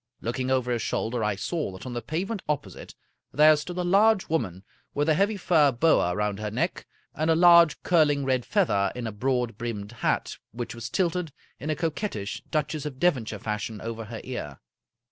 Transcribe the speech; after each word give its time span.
Looking 0.19 0.49
over 0.49 0.71
his 0.71 0.81
shoulder, 0.81 1.23
I 1.23 1.35
saw 1.35 1.71
that 1.73 1.85
on 1.85 1.93
the 1.93 2.01
pavement 2.01 2.41
opposite 2.49 2.95
there 3.31 3.55
stood 3.55 3.77
a 3.77 3.83
large 3.83 4.29
woman 4.29 4.63
with 4.95 5.07
a 5.07 5.13
heavy 5.13 5.37
fur 5.37 5.71
boa 5.71 6.15
round 6.15 6.39
her 6.39 6.49
neck, 6.49 6.87
and 7.13 7.29
a 7.29 7.35
large 7.35 7.83
curling 7.83 8.25
red 8.25 8.43
feather 8.43 8.91
in 8.95 9.05
a 9.05 9.11
broad 9.11 9.59
brimmed 9.59 9.91
hat 9.91 10.37
which 10.53 10.73
was 10.73 10.89
tilted 10.89 11.31
in 11.59 11.69
a 11.69 11.75
co 11.75 11.91
quettish 11.91 12.41
Duchess 12.49 12.87
of 12.87 12.97
Devonshire 12.99 13.37
fashion 13.37 13.79
over 13.79 14.05
her 14.05 14.21
ear. 14.23 14.57